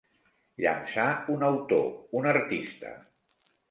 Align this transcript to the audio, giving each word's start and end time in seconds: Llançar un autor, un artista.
Llançar 0.65 1.05
un 1.35 1.47
autor, 1.51 1.87
un 2.23 2.35
artista. 2.37 2.99